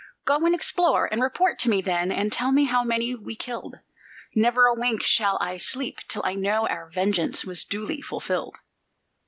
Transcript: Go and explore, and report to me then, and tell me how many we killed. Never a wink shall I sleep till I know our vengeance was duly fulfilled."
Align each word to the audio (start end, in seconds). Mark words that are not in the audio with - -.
Go 0.25 0.37
and 0.47 0.55
explore, 0.55 1.05
and 1.05 1.21
report 1.21 1.59
to 1.59 1.69
me 1.69 1.79
then, 1.79 2.11
and 2.11 2.33
tell 2.33 2.51
me 2.51 2.63
how 2.63 2.83
many 2.83 3.13
we 3.13 3.35
killed. 3.35 3.75
Never 4.33 4.65
a 4.65 4.73
wink 4.73 5.03
shall 5.03 5.37
I 5.39 5.57
sleep 5.57 5.99
till 6.07 6.23
I 6.25 6.33
know 6.33 6.67
our 6.67 6.89
vengeance 6.89 7.45
was 7.45 7.63
duly 7.63 8.01
fulfilled." 8.01 8.57